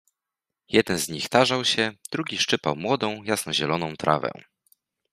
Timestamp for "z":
0.97-1.09